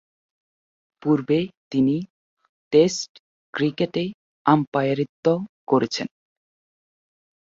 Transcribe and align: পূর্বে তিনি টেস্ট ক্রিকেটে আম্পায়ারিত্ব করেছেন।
পূর্বে 1.01 1.39
তিনি 1.71 1.95
টেস্ট 2.73 3.11
ক্রিকেটে 3.53 4.03
আম্পায়ারিত্ব 4.45 5.25
করেছেন। 5.67 6.07